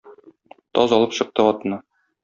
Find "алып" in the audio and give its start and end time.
0.99-1.15